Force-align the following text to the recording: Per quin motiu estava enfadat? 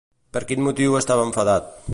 Per 0.37 0.41
quin 0.51 0.65
motiu 0.69 0.97
estava 1.03 1.29
enfadat? 1.29 1.73